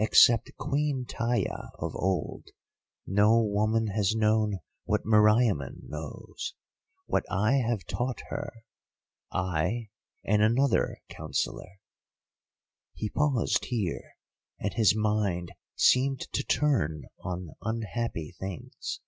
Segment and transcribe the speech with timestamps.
[0.00, 2.44] Except Queen Taia of old,
[3.06, 6.54] no woman has known what Meriamun knows,
[7.06, 9.90] what I have taught her—I
[10.24, 11.78] and another counsellor."
[12.94, 14.16] He paused here,
[14.58, 18.98] and his mind seemed to turn on unhappy things.